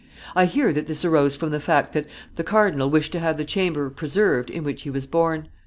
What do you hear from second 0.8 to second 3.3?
this arose from the fact that the cardinal wished to